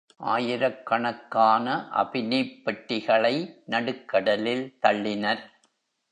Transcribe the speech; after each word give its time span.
ஆயிரக்கணக்கான 0.25 1.65
அபினிப் 1.93 2.63
பெட்டிகளை 2.63 3.33
நடுக்கடலில் 3.65 4.65
தள்ளினர். 4.81 5.43